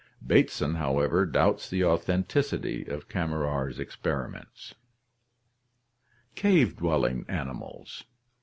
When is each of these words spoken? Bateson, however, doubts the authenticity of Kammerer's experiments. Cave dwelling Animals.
Bateson, 0.25 0.73
however, 0.77 1.27
doubts 1.27 1.69
the 1.69 1.83
authenticity 1.85 2.85
of 2.87 3.07
Kammerer's 3.07 3.77
experiments. 3.77 4.73
Cave 6.33 6.75
dwelling 6.77 7.23
Animals. 7.27 8.03